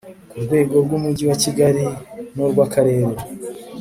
ku 0.29 0.35
rwego 0.43 0.75
rw 0.85 0.91
umujyi 0.97 1.23
wa 1.29 1.37
kigali 1.43 1.83
n 2.35 2.37
urw 2.45 2.57
akarere 2.65 3.13